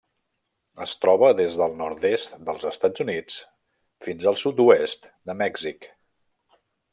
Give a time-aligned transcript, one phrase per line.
[0.85, 3.37] Es troba des del nord-est dels Estats Units
[4.07, 5.89] fins al sud-oest de Mèxic.